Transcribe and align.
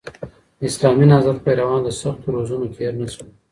د 0.59 0.61
اسلامي 0.69 1.05
نهضت 1.11 1.37
پیروان 1.45 1.79
له 1.85 1.91
سختو 2.01 2.27
روزنو 2.35 2.73
تېر 2.75 2.93
نه 3.01 3.07
سول. 3.13 3.29